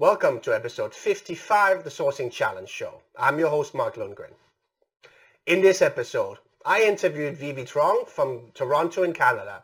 [0.00, 3.02] Welcome to episode 55 of the Sourcing Challenge Show.
[3.18, 4.32] I'm your host, Mark Lundgren.
[5.44, 9.62] In this episode, I interviewed Vyvy Truong from Toronto in Canada,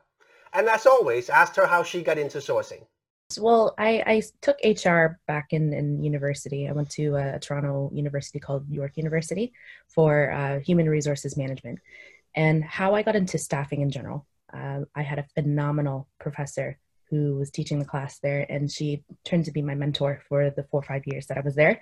[0.53, 2.85] and as always, asked her how she got into sourcing.
[3.41, 6.69] Well, I, I took HR back in, in university.
[6.69, 9.55] I went to a, a Toronto university called York University
[9.89, 11.79] for uh, human resources management.
[12.35, 16.79] And how I got into staffing in general, uh, I had a phenomenal professor
[17.11, 20.65] who was teaching the class there, and she turned to be my mentor for the
[20.65, 21.81] four or five years that I was there.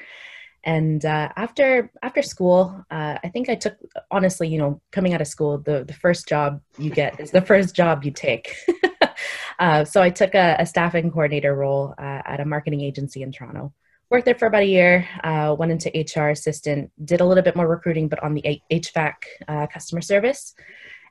[0.65, 3.77] And uh, after after school, uh, I think I took
[4.11, 7.43] honestly, you know, coming out of school, the the first job you get is the
[7.43, 8.57] first job you take.
[9.59, 13.31] uh, so I took a, a staffing coordinator role uh, at a marketing agency in
[13.31, 13.75] Toronto.
[14.11, 15.07] Worked there for about a year.
[15.23, 16.91] Uh, went into HR assistant.
[17.04, 19.13] Did a little bit more recruiting, but on the HVAC
[19.46, 20.54] uh, customer service.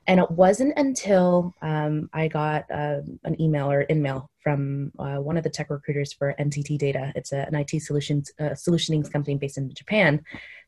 [0.06, 5.36] And it wasn't until um, I got uh, an email or InMail from uh, one
[5.36, 7.12] of the tech recruiters for NTT Data.
[7.16, 10.22] It's a, an IT solutions uh, solutioning company based in Japan.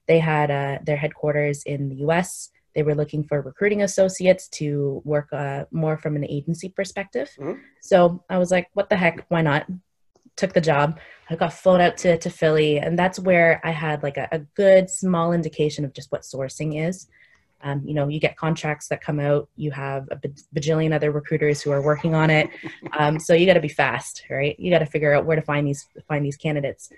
[0.06, 2.50] They had uh, their headquarters in the U.S.
[2.74, 7.30] They were looking for recruiting associates to work uh, more from an agency perspective.
[7.38, 7.60] Mm-hmm.
[7.82, 9.26] So I was like, "What the heck?
[9.28, 9.66] Why not?"
[10.36, 10.98] Took the job.
[11.30, 14.40] I got flown out to, to Philly, and that's where I had like a, a
[14.40, 17.08] good small indication of just what sourcing is.
[17.62, 19.48] Um, you know, you get contracts that come out.
[19.56, 20.16] You have a
[20.54, 22.50] bajillion other recruiters who are working on it.
[22.98, 24.58] Um, so you got to be fast, right?
[24.58, 26.90] You got to figure out where to find these find these candidates.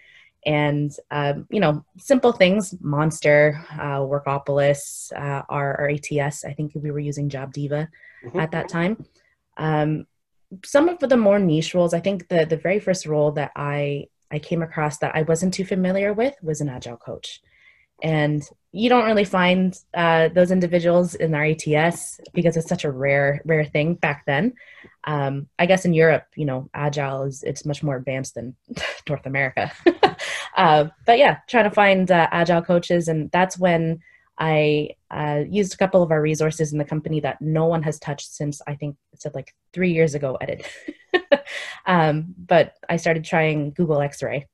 [0.47, 6.45] And um, you know, simple things: Monster, uh, Workopolis, uh, our, our ATS.
[6.45, 7.89] I think we were using JobDiva
[8.25, 8.39] mm-hmm.
[8.39, 9.05] at that time.
[9.57, 10.07] Um,
[10.65, 11.95] some of the more niche roles.
[11.95, 15.55] I think the the very first role that I I came across that I wasn't
[15.55, 17.41] too familiar with was an agile coach
[18.03, 22.91] and you don't really find uh, those individuals in our ATS because it's such a
[22.91, 24.53] rare rare thing back then.
[25.05, 28.57] Um, I guess in Europe, you know, agile is it's much more advanced than
[29.09, 29.73] North America.
[30.57, 34.01] uh, but yeah, trying to find uh, agile coaches, and that's when
[34.39, 37.99] I uh, used a couple of our resources in the company that no one has
[37.99, 40.37] touched since I think it said like three years ago.
[40.41, 40.67] Edit,
[41.87, 44.47] um, but I started trying Google X-ray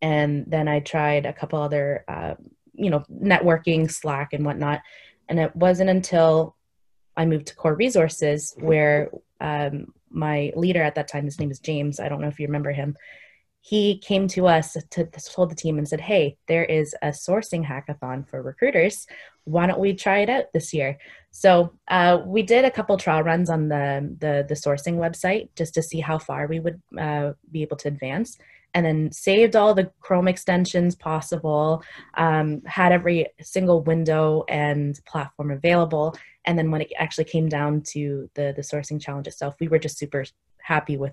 [0.00, 2.34] and then I tried a couple other, uh,
[2.74, 4.80] you know, networking, Slack, and whatnot.
[5.28, 6.56] And it wasn't until
[7.16, 9.10] I moved to Core Resources where
[9.40, 12.00] um, my leader at that time, his name is James.
[12.00, 12.96] I don't know if you remember him.
[13.60, 17.66] He came to us to told the team and said, "Hey, there is a sourcing
[17.66, 19.06] hackathon for recruiters.
[19.44, 20.96] Why don't we try it out this year?"
[21.32, 25.74] So uh, we did a couple trial runs on the, the the sourcing website just
[25.74, 28.38] to see how far we would uh, be able to advance
[28.74, 31.82] and then saved all the Chrome extensions possible,
[32.14, 36.16] um, had every single window and platform available.
[36.44, 39.78] And then when it actually came down to the, the sourcing challenge itself, we were
[39.78, 40.24] just super
[40.58, 41.12] happy with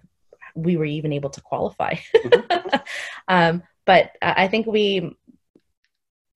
[0.56, 1.96] we were even able to qualify.
[2.16, 2.78] Mm-hmm.
[3.28, 5.16] um, but I think we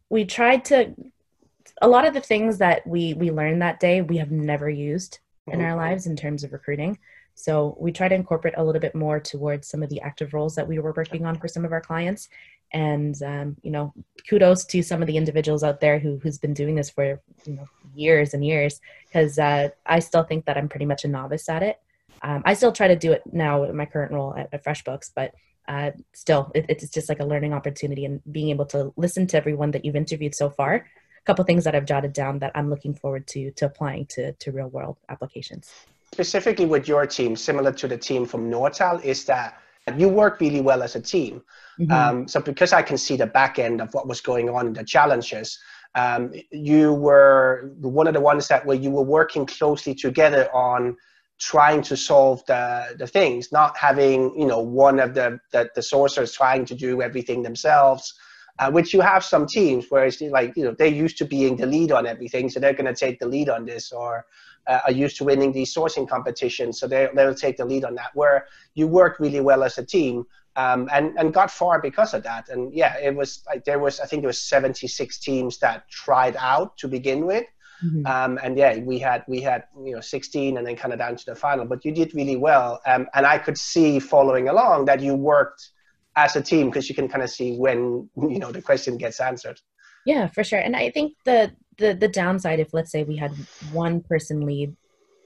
[0.09, 0.94] we tried to
[1.81, 5.19] a lot of the things that we we learned that day we have never used
[5.47, 5.80] in our mm-hmm.
[5.80, 7.00] lives in terms of recruiting.
[7.36, 10.56] So we try to incorporate a little bit more towards some of the active roles
[10.56, 12.28] that we were working on for some of our clients.
[12.74, 13.94] And um, you know,
[14.30, 17.54] kudos to some of the individuals out there who who's been doing this for you
[17.54, 18.82] know years and years.
[19.06, 21.80] Because uh, I still think that I'm pretty much a novice at it.
[22.22, 25.12] Um, I still try to do it now in my current role at, at FreshBooks,
[25.16, 25.34] but
[25.70, 29.38] uh, still, it, it's just like a learning opportunity and being able to listen to
[29.38, 30.76] everyone that you've interviewed so far.
[30.76, 34.34] A couple things that I've jotted down that I'm looking forward to to applying to
[34.34, 35.72] to real world applications
[36.12, 39.59] specifically with your team, similar to the team from Nortal, is that
[39.97, 41.42] you work really well as a team.
[41.80, 41.92] Mm-hmm.
[41.92, 44.84] Um, so because I can see the back end of what was going on, the
[44.84, 45.58] challenges,
[45.96, 50.96] um, you were one of the ones that where you were working closely together on
[51.40, 55.81] trying to solve the, the things, not having you know one of the the, the
[55.81, 58.14] sourcers trying to do everything themselves.
[58.59, 61.56] Uh, which you have some teams where it's like you know they're used to being
[61.56, 64.25] the lead on everything, so they're going to take the lead on this, or
[64.68, 67.96] uh, are used to winning these sourcing competitions, so they they'll take the lead on
[67.96, 68.12] that.
[68.16, 70.25] Where you work really well as a team,
[70.58, 72.50] um, and and got far because of that.
[72.50, 76.36] And yeah, it was like there was I think there was 76 teams that tried
[76.38, 77.45] out to begin with.
[77.81, 78.06] Mm-hmm.
[78.07, 81.16] Um, and yeah, we had we had you know 16 and then kind of down
[81.16, 81.63] to the final.
[81.63, 85.69] But you did really well, um, and I could see following along that you worked
[86.24, 89.19] as a team because you can kind of see when you know the question gets
[89.19, 89.60] answered.
[90.06, 90.60] Yeah, for sure.
[90.60, 93.31] And I think the the the downside if let's say we had
[93.71, 94.75] one person lead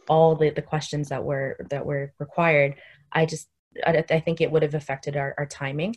[0.07, 2.75] all the the questions that were that were required
[3.11, 3.47] i just
[3.85, 5.95] i, I think it would have affected our, our timing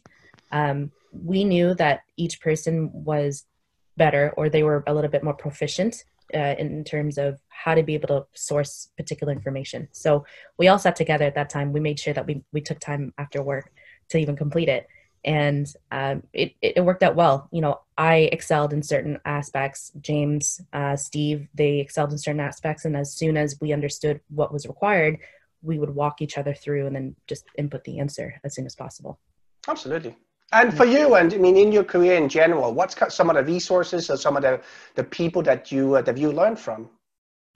[0.53, 3.45] um, we knew that each person was
[3.97, 6.05] better or they were a little bit more proficient
[6.35, 10.25] uh, in terms of how to be able to source particular information so
[10.59, 13.13] we all sat together at that time we made sure that we, we took time
[13.19, 13.71] after work
[14.11, 14.87] to even complete it
[15.27, 17.49] and um, it, it worked out well.
[17.51, 19.91] You know, I excelled in certain aspects.
[20.01, 24.53] James, uh, Steve, they excelled in certain aspects, and as soon as we understood what
[24.53, 25.19] was required,
[25.63, 28.77] we would walk each other through and then just input the answer as soon as
[28.77, 29.19] possible.
[29.67, 30.15] Absolutely.
[30.53, 33.43] And for you, and I mean, in your career in general, what's some of the
[33.43, 34.61] resources or some of the,
[34.95, 36.89] the people that you uh, that you learned from?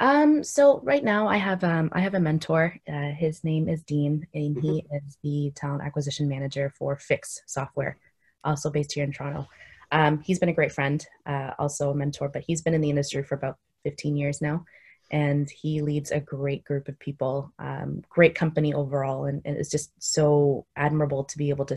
[0.00, 2.74] Um, so right now I have um, I have a mentor.
[2.90, 4.66] Uh, his name is Dean, and mm-hmm.
[4.66, 7.98] he is the talent acquisition manager for Fix Software,
[8.42, 9.46] also based here in Toronto.
[9.92, 12.88] Um, he's been a great friend, uh, also a mentor, but he's been in the
[12.88, 14.64] industry for about 15 years now,
[15.10, 19.70] and he leads a great group of people, um, great company overall, and, and it's
[19.70, 21.76] just so admirable to be able to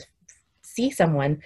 [0.61, 1.41] see someone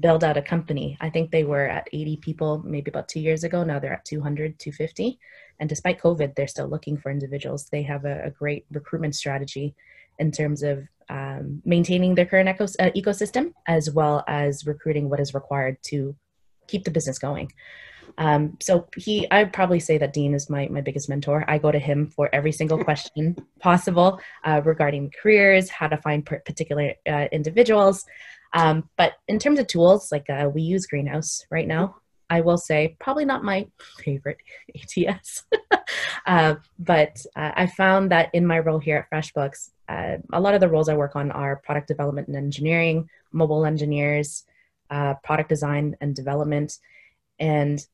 [0.00, 0.96] build out a company.
[1.00, 3.62] I think they were at 80 people maybe about two years ago.
[3.62, 5.18] Now they're at 200, 250.
[5.60, 7.68] And despite COVID, they're still looking for individuals.
[7.70, 9.74] They have a, a great recruitment strategy
[10.18, 15.20] in terms of um, maintaining their current ecos- uh, ecosystem as well as recruiting what
[15.20, 16.14] is required to
[16.66, 17.50] keep the business going.
[18.18, 21.44] Um, so he, I'd probably say that Dean is my, my biggest mentor.
[21.46, 26.26] I go to him for every single question possible uh, regarding careers, how to find
[26.26, 28.04] particular uh, individuals,
[28.52, 31.96] um, but in terms of tools, like uh, we use Greenhouse right now.
[32.30, 33.66] I will say, probably not my
[33.98, 34.38] favorite
[34.74, 35.44] ATS,
[36.26, 40.54] uh, but uh, I found that in my role here at FreshBooks, uh, a lot
[40.54, 44.44] of the roles I work on are product development and engineering, mobile engineers,
[44.90, 46.78] uh, product design and development,
[47.38, 47.84] and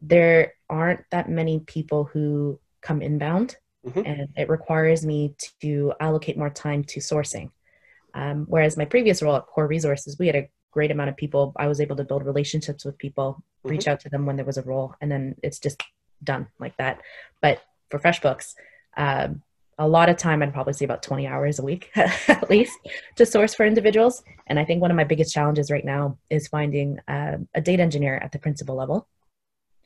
[0.00, 3.56] there aren't that many people who come inbound,
[3.86, 4.02] mm-hmm.
[4.04, 7.50] and it requires me to allocate more time to sourcing.
[8.14, 11.52] Um, whereas my previous role at Core Resources, we had a great amount of people.
[11.56, 13.70] I was able to build relationships with people, mm-hmm.
[13.70, 15.82] reach out to them when there was a role, and then it's just
[16.22, 17.00] done like that.
[17.40, 18.54] But for FreshBooks,
[18.96, 19.42] um,
[19.78, 22.78] a lot of time, I'd probably say about 20 hours a week at least
[23.16, 24.22] to source for individuals.
[24.46, 27.82] And I think one of my biggest challenges right now is finding uh, a data
[27.82, 29.08] engineer at the principal level.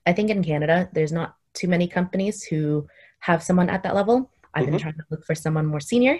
[0.07, 2.87] I think in Canada, there's not too many companies who
[3.21, 4.31] have someone at that level.
[4.55, 4.73] I've mm-hmm.
[4.73, 6.19] been trying to look for someone more senior.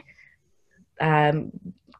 [1.01, 1.53] Um,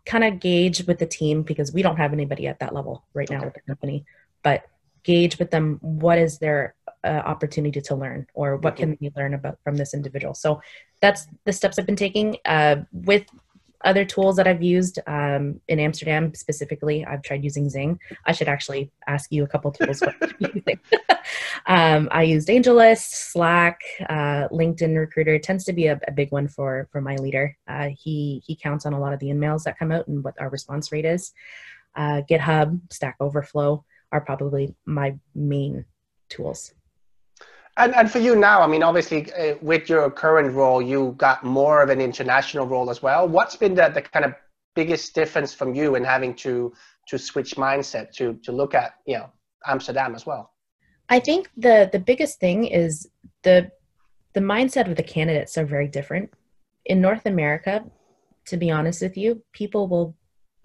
[0.09, 3.29] kind of gauge with the team because we don't have anybody at that level right
[3.29, 3.45] now okay.
[3.45, 4.07] with the company,
[4.43, 4.65] but
[5.05, 6.75] gauge with them what is their
[7.05, 8.93] uh, opportunity to learn or what mm-hmm.
[8.93, 10.35] can we learn about from this individual.
[10.35, 10.61] So
[11.01, 13.25] that's the steps I've been taking uh, with
[13.85, 17.05] other tools that I've used um, in Amsterdam specifically.
[17.05, 17.99] I've tried using Xing.
[18.25, 20.03] I should actually ask you a couple tools.
[21.67, 26.49] um, I used AngelList, Slack, uh, LinkedIn Recruiter tends to be a, a, big one
[26.49, 27.57] for for my leader.
[27.69, 30.41] Uh, he he counts on a lot of the emails that come out and what
[30.41, 31.33] our response rate is.
[31.95, 35.85] Uh, GitHub, Stack Overflow are probably my main
[36.29, 36.73] tools.
[37.79, 41.45] And, and for you now, I mean, obviously, uh, with your current role, you got
[41.45, 43.29] more of an international role as well.
[43.29, 44.35] What's been the, the kind of
[44.75, 46.73] biggest difference from you in having to
[47.09, 49.31] to switch mindset to to look at you know
[49.65, 50.53] Amsterdam as well?
[51.09, 53.09] I think the the biggest thing is
[53.45, 53.71] the
[54.35, 56.31] the mindset of the candidates are very different.
[56.85, 57.85] In North America,
[58.47, 60.17] to be honest with you, people will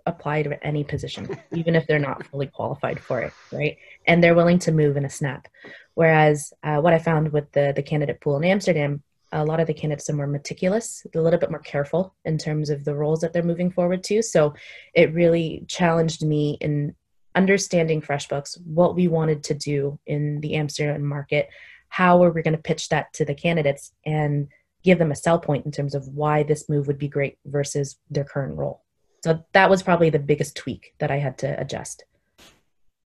[0.06, 3.78] apply to any position, even if they're not fully qualified for it, right?
[4.08, 5.48] And they're willing to move in a snap.
[5.96, 9.68] Whereas uh, what I found with the the candidate pool in Amsterdam, a lot of
[9.68, 13.22] the candidates are more meticulous, a little bit more careful in terms of the roles
[13.22, 14.22] that they're moving forward to.
[14.22, 14.54] So
[14.94, 16.96] it really challenged me in
[17.36, 21.50] understanding FreshBooks, what we wanted to do in the Amsterdam market,
[21.90, 24.48] how were we going to pitch that to the candidates, and
[24.84, 27.98] give them a sell point in terms of why this move would be great versus
[28.12, 28.84] their current role.
[29.24, 32.04] So that was probably the biggest tweak that I had to adjust.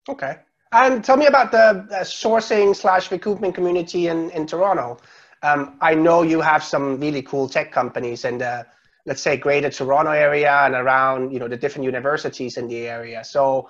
[0.08, 0.38] Okay.
[0.72, 4.98] And tell me about the, the sourcing slash recruitment community in, in Toronto.
[5.42, 8.66] Um, I know you have some really cool tech companies in the,
[9.06, 13.24] let's say, greater Toronto area and around, you know, the different universities in the area.
[13.24, 13.68] So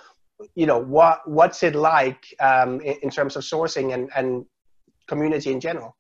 [0.55, 4.45] you know what what's it like um, in, in, terms of sourcing and, and
[5.07, 5.97] community in general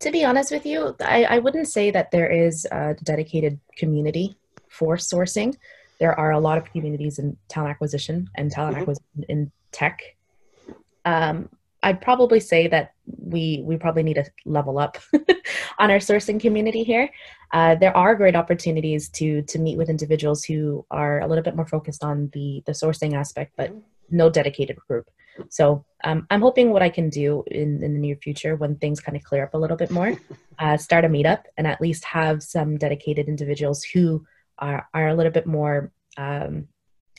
[0.00, 4.36] to be honest with you I, I wouldn't say that there is a dedicated community
[4.68, 5.56] for sourcing
[6.00, 8.82] there are a lot of communities in talent acquisition and talent mm-hmm.
[8.82, 10.00] acquisition in tech
[11.04, 11.48] um,
[11.82, 14.96] I'd probably say that we we probably need to level up
[15.78, 17.10] on our sourcing community here.
[17.52, 21.54] Uh, there are great opportunities to to meet with individuals who are a little bit
[21.54, 23.70] more focused on the the sourcing aspect, but
[24.10, 25.08] no dedicated group.
[25.50, 29.00] So um, I'm hoping what I can do in, in the near future, when things
[29.00, 30.14] kind of clear up a little bit more,
[30.58, 34.24] uh, start a meetup and at least have some dedicated individuals who
[34.58, 36.68] are are a little bit more um,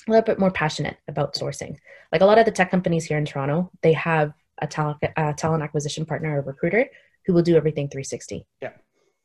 [0.07, 1.77] a little bit more passionate about sourcing.
[2.11, 5.33] Like a lot of the tech companies here in Toronto, they have a talent, a
[5.33, 6.87] talent acquisition partner or recruiter
[7.25, 8.45] who will do everything 360.
[8.61, 8.71] Yeah.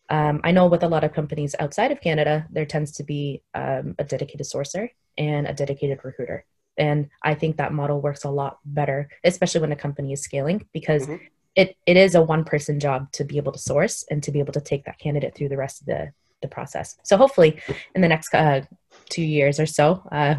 [0.09, 3.43] Um, I know with a lot of companies outside of Canada, there tends to be
[3.55, 6.45] um, a dedicated sourcer and a dedicated recruiter.
[6.77, 10.67] And I think that model works a lot better, especially when a company is scaling,
[10.73, 11.25] because mm-hmm.
[11.55, 14.41] it, it is a one person job to be able to source and to be
[14.41, 16.97] able to take that candidate through the rest of the, the process.
[17.05, 17.61] So hopefully
[17.95, 18.63] in the next uh,
[19.11, 20.37] two years or so, uh,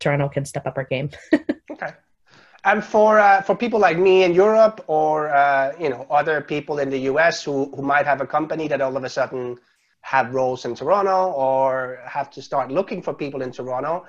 [0.00, 1.10] Toronto can step up our game.
[1.70, 1.92] okay.
[2.64, 6.78] And for uh, for people like me in Europe or uh, you know other people
[6.78, 9.58] in the US who, who might have a company that all of a sudden
[10.00, 14.04] have roles in Toronto or have to start looking for people in Toronto,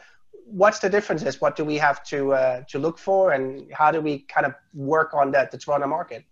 [0.46, 1.42] what's the differences?
[1.42, 4.54] What do we have to uh, to look for, and how do we kind of
[4.74, 6.24] work on that the Toronto market?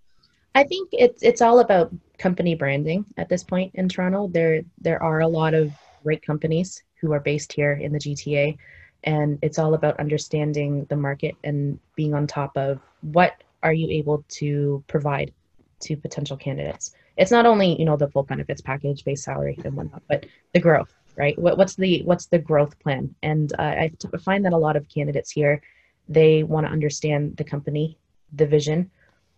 [0.55, 4.27] I think it's it's all about company branding at this point in Toronto.
[4.27, 5.71] There there are a lot of
[6.03, 8.57] great companies who are based here in the GTA
[9.03, 13.89] and it's all about understanding the market and being on top of what are you
[13.89, 15.33] able to provide
[15.81, 16.95] to potential candidates.
[17.17, 20.59] It's not only you know the full benefits package base salary and whatnot but the
[20.59, 21.37] growth right?
[21.37, 23.13] What, what's the what's the growth plan?
[23.21, 23.91] And uh, I
[24.23, 25.61] find that a lot of candidates here
[26.09, 27.97] they want to understand the company
[28.33, 28.89] the vision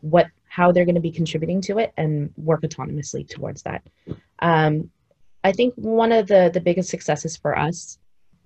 [0.02, 3.84] what how they're going to be contributing to it and work autonomously towards that.
[4.40, 4.90] Um,
[5.50, 7.98] i think one of the the biggest successes for us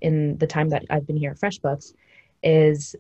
[0.01, 1.93] in the time that I've been here at FreshBooks
[2.43, 2.95] is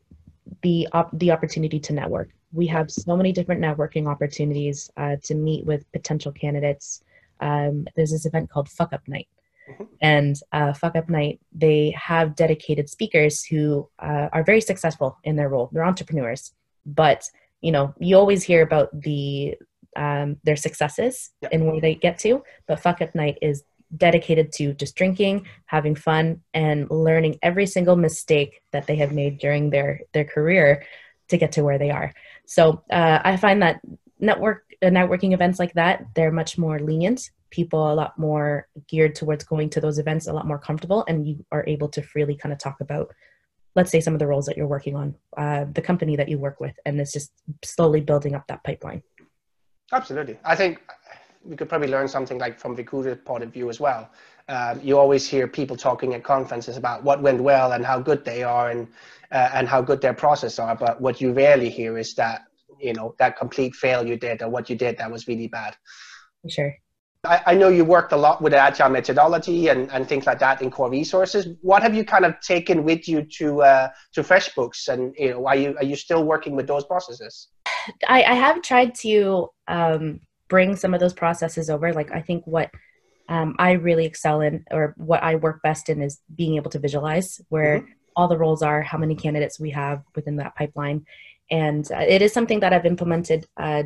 [0.61, 2.29] the op- the opportunity to network.
[2.51, 7.03] We have so many different networking opportunities uh, to meet with potential candidates.
[7.39, 9.27] Um, there's this event called Fuck Up Night,
[9.69, 9.83] mm-hmm.
[10.01, 15.35] and uh, Fuck Up Night they have dedicated speakers who uh, are very successful in
[15.35, 15.69] their role.
[15.71, 16.53] They're entrepreneurs,
[16.85, 17.29] but
[17.61, 19.55] you know you always hear about the
[19.95, 21.51] um, their successes yep.
[21.53, 22.43] and where they get to.
[22.67, 23.63] But Fuck Up Night is
[23.95, 29.39] dedicated to just drinking, having fun, and learning every single mistake that they have made
[29.39, 30.83] during their their career
[31.29, 32.13] to get to where they are.
[32.45, 33.81] So uh, I find that
[34.19, 37.29] network uh, networking events like that they're much more lenient.
[37.51, 41.27] People a lot more geared towards going to those events, a lot more comfortable, and
[41.27, 43.11] you are able to freely kind of talk about,
[43.75, 46.37] let's say, some of the roles that you're working on, uh, the company that you
[46.37, 47.31] work with, and it's just
[47.65, 49.01] slowly building up that pipeline.
[49.91, 50.79] Absolutely, I think
[51.49, 54.09] we could probably learn something like from recruiter point of view as well.
[54.47, 58.23] Um, you always hear people talking at conferences about what went well and how good
[58.23, 58.87] they are and
[59.31, 60.75] uh, and how good their process are.
[60.75, 62.43] But what you rarely hear is that
[62.79, 65.75] you know that complete fail you did or what you did that was really bad.
[66.47, 66.73] Sure.
[67.25, 70.61] I, I know you worked a lot with agile methodology and, and things like that
[70.61, 71.47] in core resources.
[71.61, 75.47] What have you kind of taken with you to uh, to FreshBooks, and you know,
[75.47, 77.49] are you are you still working with those processes?
[78.07, 81.93] I, I have tried to um, bring some of those processes over.
[81.93, 82.69] Like I think what
[83.29, 86.79] um, I really excel in, or what I work best in, is being able to
[86.79, 87.91] visualize where mm-hmm.
[88.15, 91.05] all the roles are, how many candidates we have within that pipeline,
[91.51, 93.83] and uh, it is something that I've implemented uh,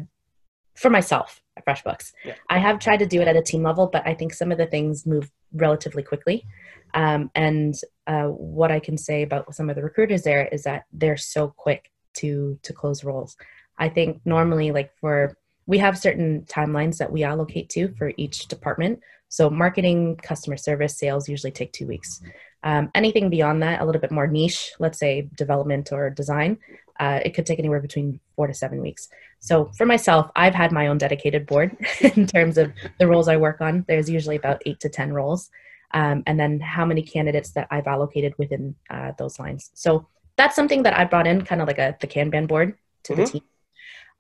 [0.75, 2.13] for myself at FreshBooks.
[2.25, 2.36] Yeah.
[2.50, 4.58] I have tried to do it at a team level, but I think some of
[4.58, 6.46] the things move relatively quickly.
[6.93, 7.75] Um, and
[8.08, 11.53] uh, what I can say about some of the recruiters there is that they're so
[11.55, 13.36] quick to to close roles.
[13.77, 18.48] I think normally, like for we have certain timelines that we allocate to for each
[18.48, 19.00] department.
[19.29, 22.22] So marketing, customer service, sales usually take two weeks.
[22.63, 26.58] Um, anything beyond that, a little bit more niche, let's say development or design,
[27.00, 29.10] uh, it could take anywhere between four to seven weeks.
[29.39, 33.38] So for myself, I've had my own dedicated board in terms of the roles I
[33.38, 33.84] work on.
[33.88, 35.50] There's usually about eight to 10 roles.
[35.91, 39.70] Um, and then how many candidates that I've allocated within uh, those lines.
[39.75, 43.13] So that's something that I brought in kind of like a the Kanban board to
[43.13, 43.22] mm-hmm.
[43.22, 43.41] the team.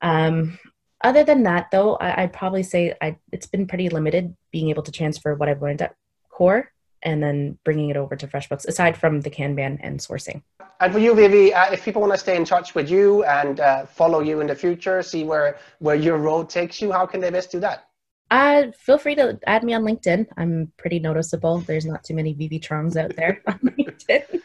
[0.01, 0.59] Um,
[1.03, 4.83] other than that, though, I, would probably say I, it's been pretty limited being able
[4.83, 5.95] to transfer what I've learned at
[6.29, 6.71] core
[7.03, 10.41] and then bringing it over to FreshBooks, aside from the Kanban and sourcing.
[10.79, 13.59] And for you, Vyvy, uh, if people want to stay in touch with you and
[13.59, 17.19] uh, follow you in the future, see where, where your road takes you, how can
[17.19, 17.87] they best do that?
[18.31, 20.25] Uh, feel free to add me on LinkedIn.
[20.37, 21.59] I'm pretty noticeable.
[21.59, 24.41] There's not too many Vyvy Truongs out there on LinkedIn.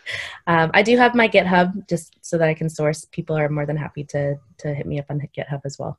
[0.46, 3.06] Um, I do have my GitHub just so that I can source.
[3.06, 5.98] People are more than happy to to hit me up on GitHub as well.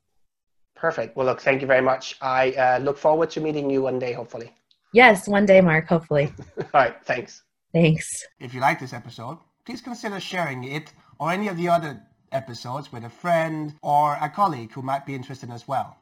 [0.80, 1.18] Perfect.
[1.18, 2.16] Well, look, thank you very much.
[2.22, 4.54] I uh, look forward to meeting you one day, hopefully.
[4.94, 6.32] Yes, one day, Mark, hopefully.
[6.58, 7.44] All right, thanks.
[7.74, 8.26] Thanks.
[8.40, 12.94] If you like this episode, please consider sharing it or any of the other episodes
[12.94, 15.98] with a friend or a colleague who might be interested as well.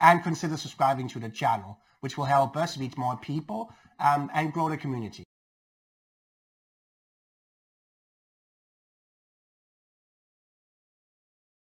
[0.00, 3.70] And consider subscribing to the channel, which will help us reach more people
[4.00, 5.25] um, and grow the community.